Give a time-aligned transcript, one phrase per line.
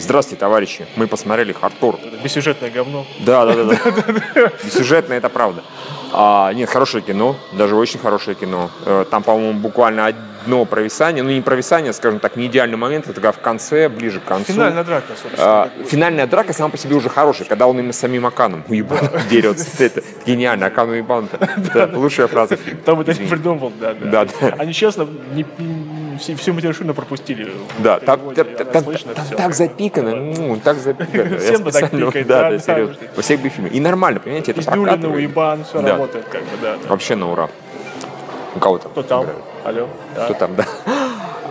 [0.00, 1.98] Здравствуйте, товарищи, мы посмотрели хардкор.
[2.24, 3.06] Бессюжетное говно.
[3.20, 3.76] Да, да, да,
[4.34, 4.52] да.
[4.64, 5.62] Бессюжетное, это правда.
[6.12, 8.70] А, нет, хорошее кино, даже очень хорошее кино.
[8.86, 13.14] Э, Там, по-моему, буквально одно провисание, ну не провисание, скажем так, не идеальный момент, это
[13.14, 14.52] когда в конце, ближе к концу.
[14.54, 15.36] Финальная драка, собственно.
[15.62, 18.98] А, финальная драка сама по себе уже хорошая, когда он именно с самим Аканом уебан
[19.30, 19.66] дерется.
[19.84, 22.56] Это гениально, Акан уебан Это лучшая фраза.
[22.84, 24.32] Там это не придумал, да, Да, да.
[24.40, 24.54] да.
[24.58, 27.50] Они честно не, не- всю, всю матершину пропустили.
[27.78, 31.38] Да, там, там- там- слышно там так запикано, ну, так запикано.
[31.38, 32.96] Всем бы так пикает, Да, да, серьезно.
[33.16, 33.72] Во всех бы фильмах.
[33.72, 35.16] И нормально, понимаете, это прокатывает.
[35.16, 36.76] уебан, все работает, как бы, да.
[36.88, 37.48] Вообще на ура.
[38.54, 38.92] У кого там?
[38.92, 39.26] Кто там?
[39.64, 39.88] Алло.
[40.24, 40.66] Кто там, да.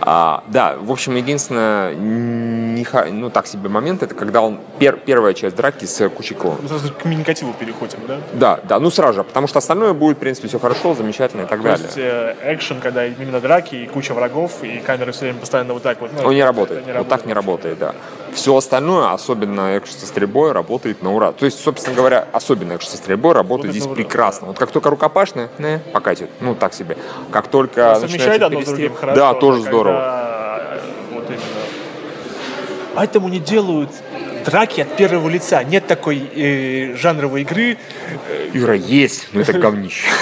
[0.02, 5.34] А, да, в общем, единственное, не, ну так себе момент, это когда он, пер- первая
[5.34, 6.58] часть драки с Кучаковым.
[6.62, 8.18] Мы сразу к коммуникативу переходим, да?
[8.32, 11.46] Да, да, ну сразу же, потому что остальное будет, в принципе, все хорошо, замечательно и
[11.46, 11.84] так То далее.
[11.86, 15.82] есть э, экшен, когда именно драки и куча врагов, и камера все время постоянно вот
[15.82, 16.10] так вот.
[16.16, 16.84] ну, Он не это работает.
[16.96, 17.94] вот так не работает, да.
[18.34, 21.32] Все остальное, особенно экшен со стрельбой, работает на ура.
[21.32, 24.46] То есть, собственно говоря, особенно экшен со стрельбой работает Работает здесь прекрасно.
[24.48, 26.30] Вот как только рукопашная, не, покатит.
[26.40, 26.96] Ну, так себе.
[27.30, 29.16] Как только Но начинается одно перестрел- хорошо.
[29.20, 29.98] Да, тоже когда, здорово.
[30.74, 30.78] э,
[31.14, 31.42] Вот именно.
[32.94, 33.90] Поэтому не делают
[34.44, 35.62] драки от первого лица.
[35.64, 37.76] Нет такой э, жанровой игры.
[38.52, 40.08] Юра, есть, но это говнище.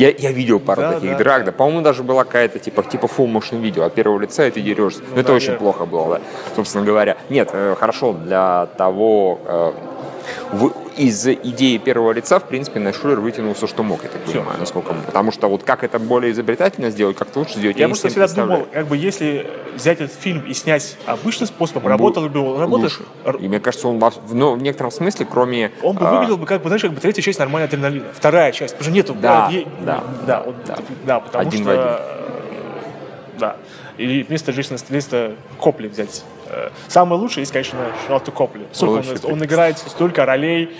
[0.00, 1.52] Я, я видел пару Да, таких да, драк, да.
[1.52, 5.02] По-моему, даже была какая-то типа, типа full motion видео от первого лица, и ты дерешься.
[5.14, 5.58] Но это очень наверное.
[5.58, 6.20] плохо было, да.
[6.56, 7.18] Собственно говоря.
[7.28, 9.74] Нет, э, хорошо, для того...
[10.52, 14.58] в- из идеи первого лица, в принципе, Найшулер вытянул все, что мог, я так понимаю,
[14.58, 15.04] насколько мог.
[15.06, 18.26] Потому что вот как это более изобретательно сделать, как-то лучше сделать, Я не просто всегда
[18.28, 22.60] думал, как бы если взять этот фильм и снять обычным способом, Он работал бы он
[22.60, 22.92] работает,
[23.24, 23.42] лучше.
[23.44, 25.70] И мне кажется, он в, ну, в некотором смысле, кроме...
[25.82, 28.06] он бы а, выглядел бы как бы, знаешь, как бы третья часть нормальной адреналина.
[28.12, 29.14] Вторая часть, потому что нету...
[29.14, 30.78] Да, э, е- да, да, вот, да.
[31.06, 31.72] да, потому Один в что...
[31.72, 31.84] один.
[31.86, 33.56] э, Да.
[33.96, 36.24] Или вместо Джейсона, вместо Копли взять.
[36.52, 38.62] Э, Самое лучшее есть, конечно, Шарлотта Копли.
[38.72, 40.76] Сколько Лучший, он, играет столько ролей.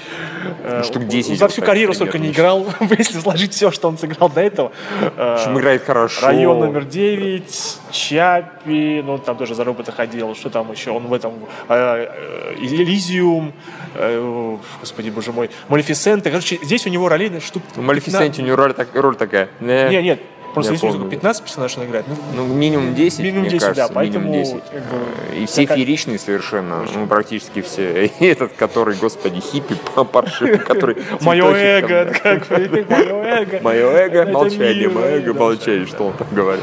[0.65, 2.67] э, штук он 10 За всю карьеру столько не играл.
[2.99, 4.73] Если сложить все, что он сыграл до этого.
[5.01, 6.27] э, В общем, играет хорошо.
[6.27, 11.13] Район номер 9, Чапи, ну там тоже за робота ходил, что там еще, он в
[11.15, 11.35] этом,
[11.69, 13.53] э, э, Элизиум,
[13.95, 18.45] э, господи, боже мой, Малефисента, короче, здесь у него ролей на штук В Малефисенте у
[18.45, 19.49] него роль, так- роль такая.
[19.61, 20.21] Не, Нет, нет,
[20.53, 21.11] просто Я него помню.
[21.11, 24.45] 15 персонажей он играет, ну, Ну, минимум 10, Минимум мне 10, кажется, да, поэтому, минимум
[24.45, 24.65] 10.
[24.71, 28.07] как бы, И все такая- фееричные совершенно, ну, практически все.
[28.21, 29.77] И этот, который, господи, хиппи
[30.13, 30.97] паршивый, который...
[31.21, 33.59] мое эго, как мое эго.
[33.63, 36.63] Мое эго, молчание, мое эго, молчание, что он там говорит.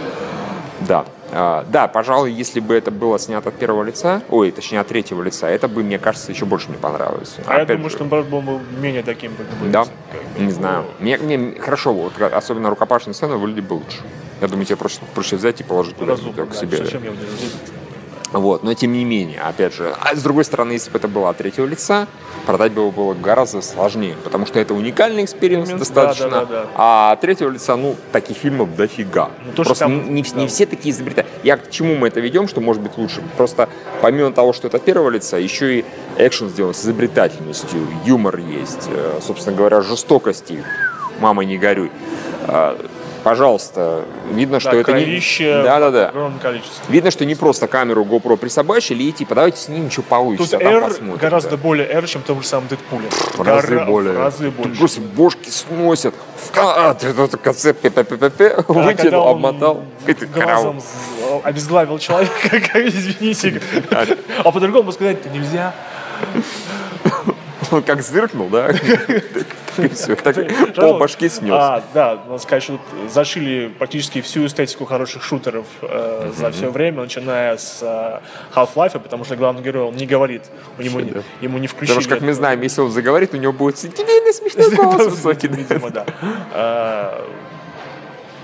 [0.81, 1.05] Да.
[1.31, 5.21] А, да, пожалуй, если бы это было снято от первого лица, ой, точнее от третьего
[5.21, 7.35] лица, это бы, мне кажется, еще больше мне понравилось.
[7.45, 10.51] А я Опять думаю, же, что наоборот, был бы менее таким бы, Да, как не
[10.51, 10.85] знаю.
[10.99, 13.99] Мне, мне хорошо, вот особенно рукопашная сцена выглядит бы лучше.
[14.41, 16.77] Я думаю, тебе проще, проще взять и положить туда Разумно, к да, себе.
[16.77, 17.11] зачем я?
[18.33, 21.29] Вот, но тем не менее, опять же, а с другой стороны, если бы это было
[21.29, 22.07] от третьего лица,
[22.45, 26.67] продать бы его было гораздо сложнее, потому что это уникальный experience достаточно, да, да, да,
[26.75, 29.31] а от третьего лица, ну, таких фильмов дофига.
[29.45, 30.41] Ну, то, Просто там, не, да.
[30.41, 31.29] не все такие изобретают.
[31.43, 33.23] Я к чему мы это ведем, что может быть лучше?
[33.37, 33.69] Просто
[34.01, 35.85] помимо того, что это первого лица, еще и
[36.17, 40.63] экшен сделан с изобретательностью, юмор есть, э, собственно говоря, жестокости.
[41.19, 41.91] Мама, не горюй.
[43.27, 44.99] А, Пожалуйста, видно, что Да, это не...
[46.05, 46.83] в огромном количестве.
[46.87, 50.57] Видно, что не просто камеру GoPro присобачили и типа давайте с ним что Тут получится,
[50.57, 51.17] а там R посмотрим.
[51.17, 51.57] гораздо да.
[51.57, 53.09] более R, чем в том же самом Дэдпуле.
[53.35, 54.13] В разы Гора- более.
[54.13, 54.79] В разы Тут больше.
[54.79, 56.15] просто бошки сносят.
[56.37, 59.83] В ка- а, ты тут в конце пе-пе-пе-пе-пе, А когда вытянул, обмотал.
[60.05, 60.81] Это глазом
[61.43, 63.61] обезглавил человека, извините.
[64.43, 65.73] А по-другому сказать то нельзя.
[67.71, 68.69] Он как зыркнул, да?
[69.83, 70.35] И все, так
[70.75, 71.53] пол башки снес.
[71.53, 76.69] А, да, надо сказать, что тут зашили практически всю эстетику хороших шутеров э, за все
[76.71, 78.19] время, начиная с э,
[78.55, 80.43] Half-Life, потому что главный герой, он не говорит,
[80.77, 81.95] у него, не, ему не включили.
[81.95, 85.47] Потому что, как мы знаем, если он заговорит, у него будет сентиментальный смешной голос высокий.
[85.47, 86.05] Видимо, да.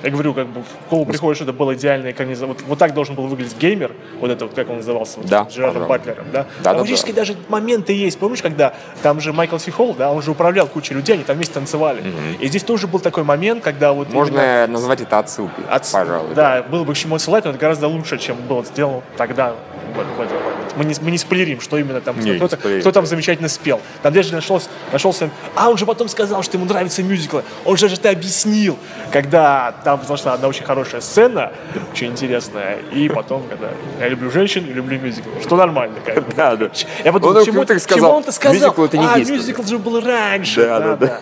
[0.03, 2.47] Я говорю, как бы в голову приходит, что это было идеальная экранизация.
[2.49, 5.47] Вот, вот так должен был выглядеть геймер, вот это вот, как он назывался, вот, Да,
[5.49, 5.87] с Джерардом.
[5.87, 6.43] Батлером, да?
[6.43, 7.21] Да, Там да, фактически да.
[7.21, 8.19] даже моменты есть.
[8.19, 11.37] Помнишь, когда там же Майкл Си Холл, да, он же управлял кучей людей, они там
[11.37, 12.03] вместе танцевали.
[12.41, 16.35] И здесь тоже был такой момент, когда вот именно- Можно назвать это отсылкой, от- пожалуй.
[16.35, 19.53] Да, было бы к чему отсылать, но это гораздо лучше, чем было сделано тогда.
[19.93, 20.35] Моменте.
[20.75, 22.81] Мы не, мы не спойлерим, что именно там, Не, кто, спойлерим.
[22.81, 23.81] кто там замечательно спел.
[24.01, 27.43] Там даже нашелся, нашелся, а он же потом сказал, что ему нравятся мюзиклы.
[27.65, 28.77] Он же это объяснил,
[29.11, 31.51] когда там произошла одна очень хорошая сцена,
[31.91, 33.69] очень интересная, и потом, когда
[33.99, 35.95] я люблю женщин люблю мюзиклы, что нормально.
[36.05, 36.33] Как бы.
[36.35, 36.69] Да, да.
[37.03, 38.55] Я подумал, Он почему сказал, он-то сказал?
[38.55, 40.61] мюзикл это не а, мюзикл же был раньше.
[40.63, 41.19] Да, да,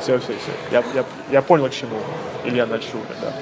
[0.00, 0.52] Все, все, все.
[0.70, 1.96] Я, я, я понял, к чему
[2.44, 3.32] Илья Нальшуга, да.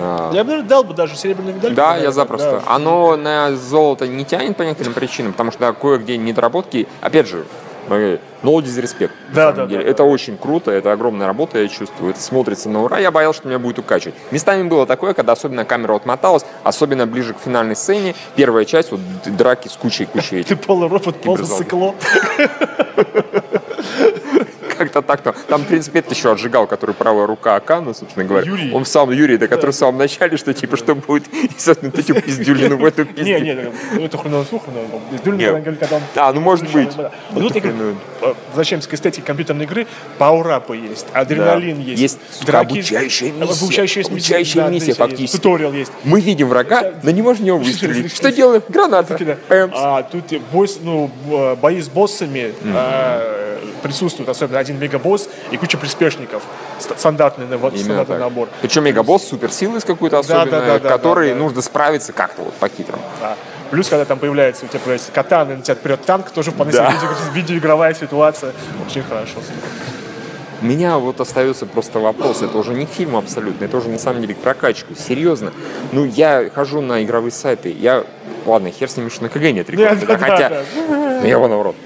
[0.00, 1.74] А, Я бы дал бы даже серебряную медаль.
[1.74, 2.62] Да, я запросто.
[2.66, 2.72] да.
[2.74, 6.86] Оно на золото не тянет по некоторым причинам, потому что да, кое-где недоработки.
[7.00, 7.44] Опять же,
[7.88, 8.18] no
[8.60, 9.10] disrespect.
[9.30, 9.84] на Да, самом да, деле.
[9.84, 12.10] да, Это очень круто, это огромная работа, я чувствую.
[12.10, 12.98] Это смотрится на ура.
[12.98, 14.14] Я боялся, что меня будет укачивать.
[14.30, 18.14] Местами было такое, когда особенно камера отмоталась, особенно ближе к финальной сцене.
[18.36, 21.58] Первая часть, вот драки с кучей-кучей Ты полный робот, полный Киберзал.
[21.58, 21.94] сыкло.
[24.78, 25.34] как-то так-то.
[25.48, 28.46] Там, в принципе, это еще отжигал, который правая рука Акана, собственно говоря.
[28.46, 28.72] Юрий.
[28.72, 31.98] Он в самом Юрий, да, который в самом начале, что типа, что будет, и вот
[31.98, 33.62] эту пиздюлину в эту Не, пиздюлину.
[33.62, 34.44] не, ну, это хреново
[35.50, 36.02] она говорит, когда он...
[36.16, 36.90] А, ну может быть.
[36.96, 39.86] Э, возвращаемся к эстетике компьютерной игры,
[40.18, 42.00] пауэрапы есть, адреналин есть.
[42.00, 44.08] Есть, обучающая миссия.
[44.08, 45.36] Обучающая, миссия, фактически.
[45.36, 45.92] Туториал есть.
[46.04, 48.14] Мы видим врага, но не можем в него выстрелить.
[48.14, 48.62] Что делаем?
[48.68, 49.38] Граната.
[49.48, 51.10] А тут бой, ну,
[51.60, 52.52] бои с боссами
[53.78, 56.42] присутствуют, особенно один мегабосс и куча приспешников.
[56.78, 58.48] Ст- Стандартный, набор- Именно стандартный набор.
[58.60, 61.40] Причем мегабосс суперсилы с какой-то Да, да, особенной, да, да, которой да, да.
[61.40, 63.02] нужно справиться как-то вот по-хитрому.
[63.20, 63.36] Да.
[63.70, 66.90] Плюс, когда там появляется, у тебя появляется катана, на тебя вперед танк, тоже вполне Да.
[66.90, 68.52] себе видео- видеоигровая ситуация.
[68.86, 69.40] Очень хорошо.
[70.60, 74.22] У меня вот остается просто вопрос, это уже не фильм абсолютно, это уже на самом
[74.22, 75.52] деле прокачку, серьезно.
[75.92, 78.02] Ну, я хожу на игровые сайты, я,
[78.44, 81.22] ладно, хер с ними, что на КГ нет рекламы, Да, да, да, хотя, да, ну,
[81.22, 81.76] я его наоборот.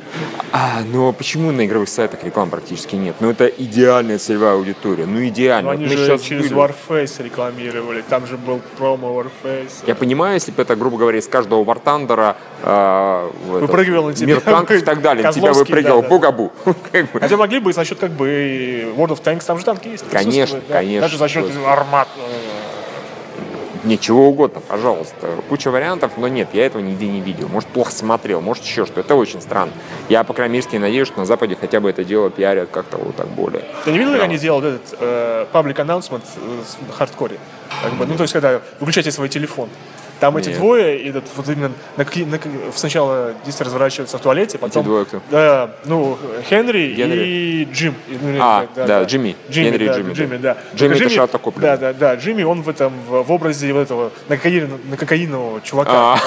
[0.55, 3.17] А, но почему на игровых сайтах рекламы практически нет?
[3.21, 5.73] Ну, это идеальная целевая аудитория, ну, идеально.
[5.73, 6.61] Но Вот они же щас через были.
[6.61, 9.85] Warface рекламировали, там же был промо Warface.
[9.87, 14.15] Я понимаю, если бы это, грубо говоря, из каждого Вартандера э, в этот, Выпрыгивал на
[14.15, 14.27] тебя.
[14.27, 16.09] мир танков и так далее, на тебя выпрыгивал да, да.
[16.09, 16.53] бугабу.
[17.21, 20.05] Хотя могли бы и за счет как бы World of Tanks, там же танки есть.
[20.11, 21.01] Конечно, конечно.
[21.01, 22.09] Даже за счет армат.
[23.83, 25.29] Э, Ничего угодно, пожалуйста.
[25.49, 27.49] Куча вариантов, но нет, я этого нигде не видел.
[27.49, 29.01] Может, плохо смотрел, может, еще что.
[29.01, 29.73] Это очень странно.
[30.09, 33.17] Я, по крайней мере, надеюсь, что на Западе хотя бы это дело пиарят как-то вот
[33.17, 33.65] так более.
[33.85, 34.25] Ты не видел, как Да.
[34.27, 35.47] они делают этот э,
[35.79, 37.39] announcement э, с- на хардкоре?
[37.83, 39.69] Как бы, ну, то есть, когда выключайте свой телефон.
[40.23, 40.59] Там эти Нет.
[40.59, 42.39] двое, и этот, вот именно на, ки- на
[42.73, 44.85] сначала действие разворачивается в туалете, потом...
[44.85, 45.21] двое кто?
[45.33, 46.17] Да, ну,
[46.49, 47.27] Хенри, Генри.
[47.27, 47.97] и Джим.
[48.09, 49.35] Ну, А, да, Джимми.
[49.51, 50.55] Джимми, Генри да, Джимми, Джимми, да.
[50.55, 50.77] да.
[50.79, 51.63] Джимми Только это Шато Коплин.
[51.63, 52.15] Да, да, да.
[52.15, 55.91] Джимми, он в этом, в, в образе вот этого на, кокаин- на кокаинового чувака.
[56.15, 56.19] А.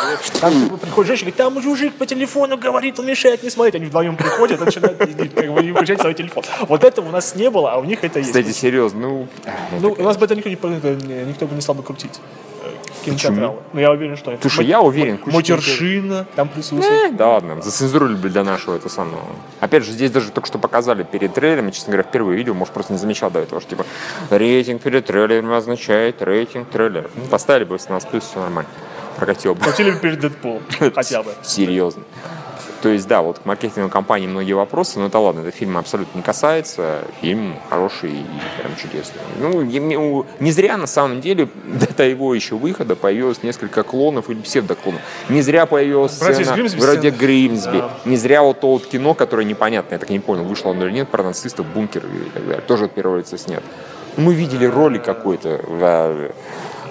[0.42, 3.76] Там приходит женщина, говорит, там мужик по телефону говорит, он мешает не смотреть.
[3.76, 5.10] Они вдвоем приходят, начинают как
[5.54, 6.44] бы не включать свой телефон.
[6.68, 8.32] Вот этого у нас не было, а у них это есть.
[8.32, 9.28] Кстати, серьезно, ну...
[9.80, 12.20] Ну, у нас бы это никто, не- никто бы не стал бы крутить.
[13.04, 13.60] Кинотеатралы.
[13.74, 14.38] Ну, я уверен, что...
[14.42, 17.12] Слушай, я уверен, Матершина там присутствует.
[17.12, 19.22] Э, да ладно, зацензурили бы для нашего это самого.
[19.60, 22.94] Опять же, здесь даже только что показали перед трейлером, честно говоря, впервые видел, может, просто
[22.94, 23.86] не замечал до этого, что типа
[24.30, 27.10] рейтинг перед трейлером означает рейтинг трейлера.
[27.16, 28.70] Ну, поставили бы 18 плюс, все нормально.
[29.18, 29.66] Прокатил бы.
[29.66, 30.62] Бы перед Дэдпулом,
[30.96, 31.32] хотя бы.
[31.44, 32.04] Серьезно.
[32.86, 36.20] То есть, да, вот к маркетинговой компании многие вопросы, но это ладно, это фильм абсолютно
[36.20, 37.00] не касается.
[37.20, 38.26] Фильм хороший и
[38.60, 39.22] прям чудесный.
[39.40, 41.50] Ну, не зря, на самом деле,
[41.98, 45.02] до его еще выхода появилось несколько клонов или псевдоклонов.
[45.30, 47.18] Не зря появилась Братья сцена Гримсби вроде сцена.
[47.18, 47.78] Гримсби.
[47.80, 47.92] Да.
[48.06, 50.86] Не зря вот то вот кино, которое непонятно, я так и не понял, вышло оно
[50.86, 52.62] или нет, про нацистов, бункер и так далее.
[52.62, 53.64] Тоже от первого лица снят.
[54.16, 55.60] Мы видели ролик какой-то.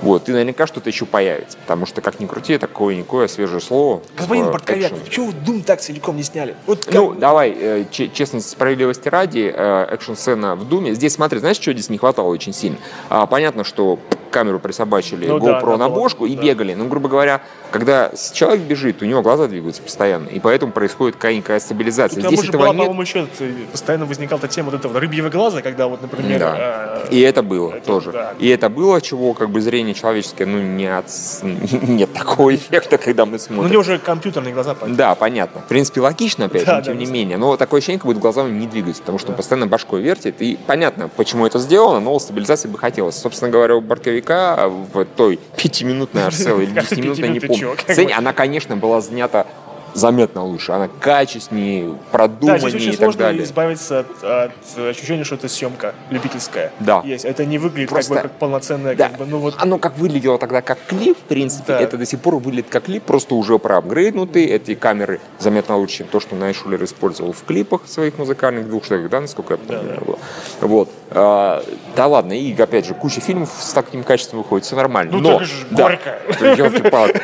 [0.02, 4.02] Вот, и наверняка что-то еще появится, потому что, как ни крути, это какое-никакое свежее слово.
[4.16, 5.00] Господин в Бортковяк, экшене.
[5.04, 6.54] почему Дум так целиком не сняли?
[6.66, 10.94] Вот как Ну, давай, э, че- честности справедливости ради, э, экшн-сцена в Думе.
[10.94, 12.76] Здесь, смотри, знаешь, что здесь не хватало очень сильно?
[13.08, 13.98] А, понятно, что
[14.34, 16.42] камеру присобачили Ну да, GoPro да, на бошку и да.
[16.42, 16.74] бегали.
[16.74, 17.40] Ну, грубо говоря,
[17.70, 22.20] когда человек бежит, у него глаза двигаются постоянно, и поэтому происходит какая-никакая стабилизация.
[22.20, 22.78] Там здесь уже этого была, нет.
[22.82, 27.02] по-моему, еще э, постоянно возникала та тема вот этого рыбьего глаза, когда вот, например, Да.
[27.04, 28.10] э, И это было это, тоже.
[28.12, 28.34] да.
[28.40, 31.06] И это было, чего как бы зрение человеческое, ну, не от...
[31.42, 33.70] нет такого эффекта, когда мы ну, у смотрим.
[33.70, 34.96] него уже компьютерные глаза, понятно.
[34.96, 35.60] Да, понятно.
[35.60, 37.12] В принципе, логично, опять Да, же, но тем да, не да.
[37.12, 37.36] менее.
[37.36, 40.40] Но такое ощущение, как будто глазами не двигаются, потому что он постоянно башкой вертит.
[40.40, 43.16] И понятно, почему это сделано, но стабилизации бы хотелось.
[43.16, 43.80] Собственно говоря, у
[44.24, 46.24] Бортковика в той пятиминутной
[46.62, 49.46] или Какой десятиминутной, не помню, сцене, она, конечно, была снята
[49.94, 50.72] заметно лучше.
[50.72, 53.44] Она качественнее, Да, продуманнее здесь очень и так сложно далее.
[53.44, 56.72] избавиться от, от ощущения, что это съемка любительская.
[56.80, 57.02] Да.
[57.04, 57.24] Есть.
[57.24, 59.54] Это не выглядит Просто- как, бы, как полноценная, Да, как бы, ну вот.
[59.58, 61.80] оно как выглядело тогда как клип, в принципе, Да.
[61.80, 64.44] это до сих пор выглядит как клип, просто уже проапгрейднутый.
[64.44, 69.08] Эти камеры заметно лучше, чем то, что Найшулер использовал в клипах своих музыкальных двух штуках,
[69.10, 70.00] да, насколько я помню.
[70.04, 70.18] было.
[70.60, 70.90] Вот.
[71.10, 71.62] А,
[71.96, 75.12] да ладно, и опять же, куча фильмов с таким качеством выходит, все нормально.
[75.12, 76.18] Ну, но, только же да, горько.
[76.56, 77.20] ёлки-палки.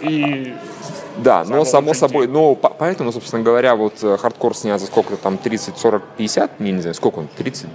[0.02, 0.54] И
[1.16, 5.16] Да, но само собой, но по- поэтому, собственно говоря, вот э, хардкор снят за сколько-то
[5.16, 7.66] там 30, 40, 50, не, не знаю, сколько он, 30?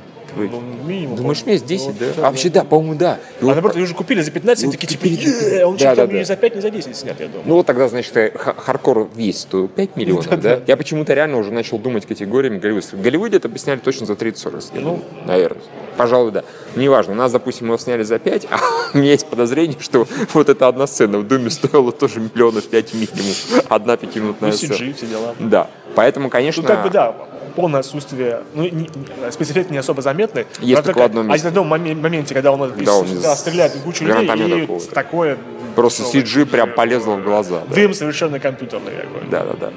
[0.47, 1.15] Ну, минимум.
[1.17, 2.05] Думаешь, месяц 10, Ну, да?
[2.17, 3.19] А вообще, да, по-моему, да.
[3.41, 6.17] А наоборот, ее уже купили за 15, и такие типа, теперь- «Е, он чуть ли
[6.19, 7.43] не за 5, не за 10 снят, я думаю.
[7.45, 10.59] Ну вот тогда, значит, э, ха- хардкор весь стоил 5 миллионов, да?
[10.67, 12.85] Я почему-то реально уже начал думать категориями Голливуда.
[12.91, 15.61] В Голливуде это бы сняли точно за 30-40, ну, наверное.
[15.97, 16.43] Пожалуй, да.
[16.75, 18.57] Неважно, у нас, допустим, его сняли за 5, а
[18.93, 22.93] у меня есть подозрение, что вот эта одна сцена в Доме стоила тоже миллионов пять
[22.93, 23.33] минимум.
[23.67, 24.73] Одна пятиминутная Ну, сцена.
[24.73, 25.35] CG, все дела.
[25.39, 26.61] Да, поэтому, конечно...
[26.61, 27.15] Ну, как бы, да,
[27.59, 30.45] полное отсутствие, ну, не- не- спецэффекты не особо заметны.
[30.61, 33.83] Есть только в одном на одном моме- моменте, когда он, Когда он да, стреляет в
[33.83, 34.91] кучу людей, и какого-то.
[34.95, 35.37] такое...
[35.75, 36.21] Просто новое.
[36.21, 37.61] CG прям полезло в глаза.
[37.67, 37.75] да.
[37.75, 39.29] Дым совершенно компьютерный какой.
[39.29, 39.71] Да, да, да.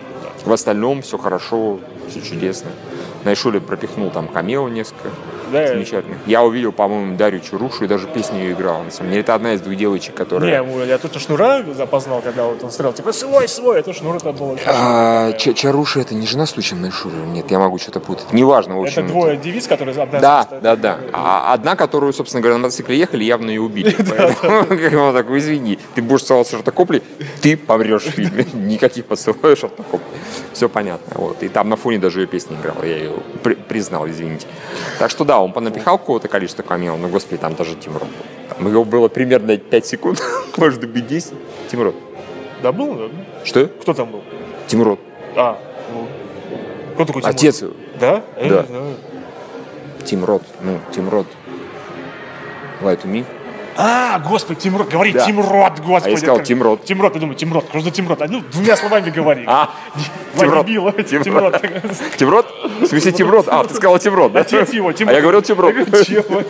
[0.44, 2.70] В остальном все хорошо, все чудесно.
[3.24, 5.08] Найшули пропихнул там камео несколько
[5.52, 5.66] Да.
[5.68, 6.18] замечательных.
[6.26, 8.82] Я увидел, по-моему, Дарью Чурушу и даже песню ее играл.
[8.82, 10.62] На самом деле, это одна из двух девочек, Не, которая...
[10.62, 14.32] ну, я тут Шнура запознал, когда вот он стрелял, типа, свой, свой, это Шнур это
[14.32, 14.56] было.
[14.66, 17.14] А, Ч- Чаруша это не жена случайно Найшули?
[17.14, 18.32] Нет, я могу что-то путать.
[18.32, 19.04] Неважно, в общем.
[19.04, 20.98] Это двое девиц, которые одна Да, да, да.
[21.12, 23.94] А одна, которую, собственно говоря, на мотоцикле ехали, явно ее убили.
[24.10, 27.02] Поэтому такой, извини, ты будешь целовать шортокопли,
[27.40, 28.46] ты помрешь в фильме.
[28.52, 30.06] Никаких поцелуев шортокопли.
[30.52, 31.14] Все понятно.
[31.16, 31.42] Вот.
[31.42, 32.82] И там на фоне даже ее песня играла.
[32.84, 34.46] Я ее при- признал, извините.
[34.98, 38.54] Так что да, он понапихал какого-то количества камео, но, господи, там даже Тим Рот был.
[38.56, 40.22] Там его было примерно 5 секунд,
[40.56, 41.32] может быть 10.
[41.70, 41.94] Тим Рот.
[42.62, 42.94] Да был?
[42.94, 43.04] да?
[43.44, 43.66] Что?
[43.66, 44.22] Кто там был?
[44.66, 45.00] Тим Рот.
[45.36, 45.58] А,
[45.92, 46.06] ну.
[46.94, 47.34] Кто такой Тимур?
[47.34, 47.64] Отец.
[47.98, 48.22] Да?
[48.36, 48.42] Да.
[48.42, 48.94] не знаю.
[50.04, 50.42] Тим Рот.
[50.62, 51.26] Ну, Тим Рот.
[52.80, 53.24] Lie to me.
[53.76, 55.24] А, господи, Тимрот, говори Да.
[55.24, 56.08] Тимрот, господи.
[56.08, 56.84] А я сказал Тимрот.
[56.84, 58.20] Тимрот, я думаю, Тимрот, что за Тимрот?
[58.22, 59.44] А, ну, двумя словами говори.
[59.46, 59.70] А,
[60.38, 60.66] Тимрот.
[61.06, 61.62] Тимрот.
[62.16, 62.46] Тимрот.
[62.80, 63.48] В смысле Тимрот?
[63.48, 64.40] А, ты сказала Тимрот, да?
[65.10, 65.74] А я говорил Тимрот.
[66.06, 66.42] Чего?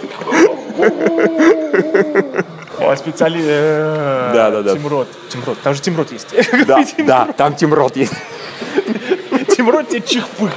[2.79, 3.41] О, специали...
[3.45, 4.75] э, Да, да, да.
[4.75, 6.35] Тимрот, Тимрот, там же Тимрот есть.
[6.67, 8.13] Да, да, там Тимрот есть.
[9.57, 10.51] Тимрот тебе чихпых.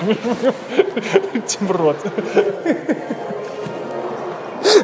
[1.45, 1.97] Тимрот.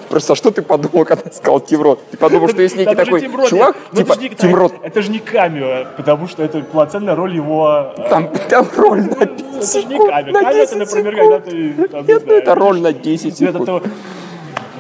[0.10, 2.00] Просто а что ты подумал, когда сказал Тимрот?
[2.12, 4.74] Ты подумал, что есть некий такой чувак, типа Тимрот.
[4.84, 7.94] Это же не камео, потому что это полноценная роль его...
[7.98, 8.30] э, Там,
[8.78, 10.10] роль на 10 Это же не секунд.
[10.10, 10.34] камео.
[10.34, 11.44] Камео, 10 это, например, секунд.
[11.44, 12.12] когда ты...
[12.14, 13.84] Нет, это роль на 10 Нет, секунд.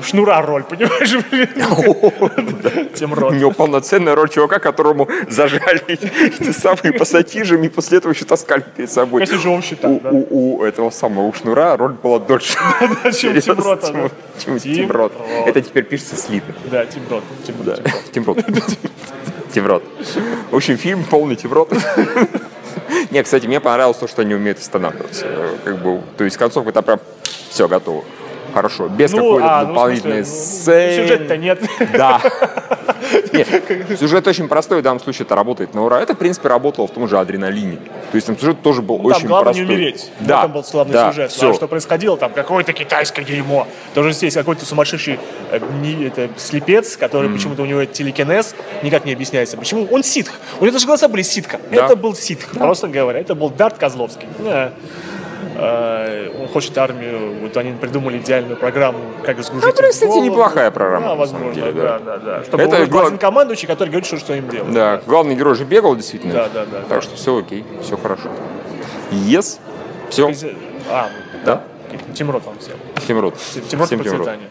[0.01, 1.12] Шнура роль, понимаешь?
[2.93, 3.34] Тимрот.
[3.34, 8.63] У него полноценная роль чувака, которому зажали эти самые пассатижами, и после этого еще таскали
[8.75, 9.22] перед собой.
[9.22, 10.10] Если же он да.
[10.12, 12.58] у, этого самого у Шнура роль была дольше.
[13.17, 15.13] Чем Тимрота, чем- Тимрот.
[15.46, 16.53] Это теперь пишется слитно.
[16.65, 17.24] Да, Тимрот.
[17.65, 17.75] Да,
[18.12, 18.46] Тимрот.
[18.46, 18.46] Тимрот.
[19.53, 19.84] Тимрот.
[20.51, 21.72] В общем, фильм полный Тимрот.
[23.12, 25.25] Не, кстати, мне понравилось то, что они умеют останавливаться.
[25.27, 27.00] Э, Как бы, то есть концовка там прям
[27.50, 28.03] все готово.
[28.53, 28.88] Хорошо.
[28.88, 31.08] Без какой-то а, ну, дополнительной смысле, ну, сцены.
[31.08, 31.62] Сюжета нет.
[31.93, 32.22] Да.
[33.34, 33.48] Нет,
[34.00, 36.01] сюжет очень простой, в данном случае это работает на ура.
[36.01, 37.77] Это, в принципе, работало в том же адреналине.
[38.12, 39.65] То есть там сюжет тоже был Ну, Там очень главное простой.
[39.65, 40.12] не умереть.
[40.20, 41.31] Да, Там был славный да, сюжет.
[41.31, 41.51] все.
[41.51, 42.17] А что происходило?
[42.17, 43.67] Там какое-то китайское дерьмо.
[43.93, 45.20] Тоже здесь какой-то сумасшедший
[45.51, 49.58] э, не- это, слепец, который почему-то у него телекинез, никак не объясняется.
[49.58, 49.88] Почему?
[49.91, 50.31] Он ситх.
[50.60, 51.60] У него даже глаза были ситка.
[51.72, 51.86] Да.
[51.86, 53.20] Это был ситх, просто говоря.
[53.20, 54.27] Это был Дарт Козловский.
[54.39, 54.74] Да.
[55.55, 59.65] Э, Он хочет армию, вот они придумали идеальную программу, как разгрузить.
[59.77, 62.00] Ну, кстати, неплохая программа, Да, возможно, деле, да, да.
[62.00, 62.43] да, да.
[62.43, 64.74] Чтобы Это был главнокомандующий, который говорит, что, что им делать.
[64.74, 66.33] Да, главный герой же бегал, действительно.
[66.33, 67.01] Да, да, да, Так да.
[67.01, 68.29] что все окей, все хорошо.
[69.12, 69.60] Yes.
[70.10, 70.31] Все.
[70.89, 71.10] А,
[71.45, 71.62] Да?
[72.13, 72.75] Тимрот вам всем.
[73.07, 73.36] Тимрот.
[73.69, 74.17] Тимрот Всем Тимрот.
[74.17, 74.50] процветания.